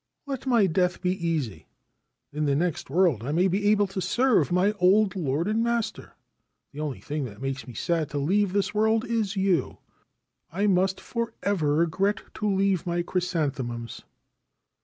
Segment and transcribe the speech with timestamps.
[0.25, 1.67] Let my death be easy.
[2.33, 6.13] In the next world I may be able to serve my old lord and master.
[6.73, 9.77] The only thing that makes me sad to leave this world is you:
[10.51, 14.01] I must for ever regret to leave my chrysanthemums